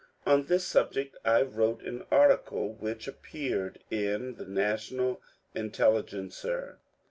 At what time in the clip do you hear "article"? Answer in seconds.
2.09-2.73